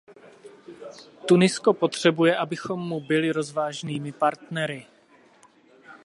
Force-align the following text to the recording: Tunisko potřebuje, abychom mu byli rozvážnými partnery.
Tunisko 1.27 1.73
potřebuje, 1.73 2.35
abychom 2.37 2.79
mu 2.87 2.99
byli 3.01 3.31
rozvážnými 3.31 4.11
partnery. 4.11 4.85